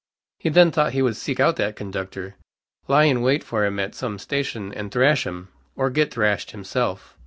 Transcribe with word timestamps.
He 0.39 0.49
then 0.49 0.71
thought 0.71 0.93
he 0.93 1.03
would 1.03 1.15
seek 1.15 1.39
out 1.39 1.57
that 1.57 1.75
conductor, 1.75 2.33
lie 2.87 3.03
in 3.03 3.21
wait 3.21 3.43
for 3.43 3.65
him 3.67 3.79
at 3.79 3.93
some 3.93 4.17
station, 4.17 4.73
and 4.73 4.91
thrash 4.91 5.27
him, 5.27 5.49
or 5.75 5.91
get 5.91 6.11
thrashed 6.11 6.49
himself. 6.53 7.15